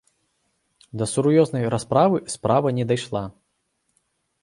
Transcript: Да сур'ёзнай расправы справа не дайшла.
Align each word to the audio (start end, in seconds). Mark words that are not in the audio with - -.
Да 1.01 1.05
сур'ёзнай 1.11 1.69
расправы 1.75 2.25
справа 2.35 2.75
не 2.79 2.91
дайшла. 2.93 3.25